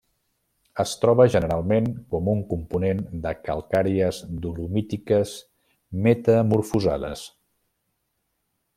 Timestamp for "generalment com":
1.35-2.31